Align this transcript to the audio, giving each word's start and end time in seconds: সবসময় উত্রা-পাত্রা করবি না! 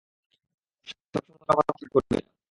সবসময় 0.87 1.35
উত্রা-পাত্রা 1.35 1.73
করবি 1.93 2.15
না! 2.15 2.29